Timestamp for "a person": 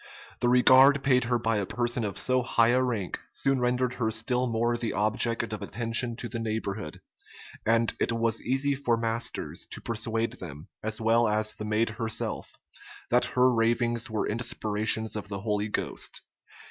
1.57-2.03